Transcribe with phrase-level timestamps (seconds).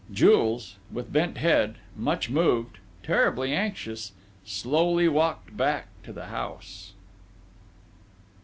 [0.11, 6.93] Jules, with bent head, much moved, terribly anxious, slowly walked back to the house....